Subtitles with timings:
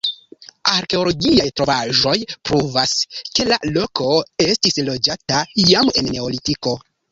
[0.75, 2.13] Arkeologiaj trovaĵoj
[2.49, 2.95] pruvas,
[3.37, 4.09] ke la loko
[4.49, 6.77] estis loĝata jam en Neolitiko.